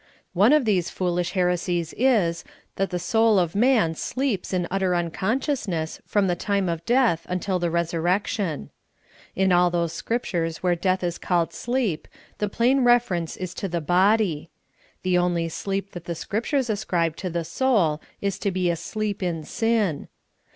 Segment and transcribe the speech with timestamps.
[0.33, 2.43] One of these foolish heresies is
[2.75, 7.59] that the soul of man sleeps in utter unconsciousness from the time of death until
[7.59, 8.71] the resurrection.
[9.35, 12.07] ''In all those Scriptures where death is called a sleep,
[12.39, 14.49] the plain reference is to the body.
[15.03, 19.43] The only sleep that the Scriptures ascribe to the soul is to be asleep in
[19.43, 20.07] sin.